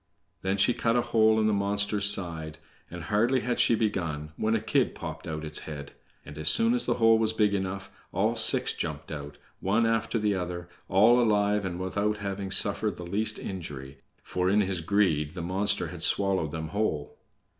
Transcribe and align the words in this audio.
Then 0.41 0.57
she 0.57 0.73
cut 0.73 0.95
a 0.95 1.03
hole 1.03 1.39
in 1.39 1.45
the 1.45 1.53
monster's 1.53 2.11
side, 2.11 2.57
and, 2.89 3.03
hardly 3.03 3.41
had 3.41 3.59
she 3.59 3.75
begun, 3.75 4.31
when 4.35 4.55
a 4.55 4.59
kid 4.59 4.95
popped 4.95 5.27
out 5.27 5.45
its 5.45 5.59
head, 5.59 5.91
and 6.25 6.39
as 6.39 6.49
soon 6.49 6.73
as 6.73 6.87
the 6.87 6.95
hole 6.95 7.19
was 7.19 7.33
big 7.33 7.53
enough, 7.53 7.91
all 8.11 8.35
six 8.35 8.73
jumped 8.73 9.11
out, 9.11 9.37
one 9.59 9.85
after 9.85 10.17
the 10.17 10.33
other, 10.33 10.67
all 10.89 11.21
alive, 11.21 11.65
and 11.65 11.79
without 11.79 12.17
having 12.17 12.49
suffered 12.49 12.97
the 12.97 13.05
least 13.05 13.37
injury, 13.37 13.99
for, 14.23 14.49
in 14.49 14.61
his 14.61 14.81
greed, 14.81 15.35
the 15.35 15.43
monster 15.43 15.89
had 15.89 16.01
swallowed 16.01 16.49
them 16.49 16.69
whole. 16.69 17.15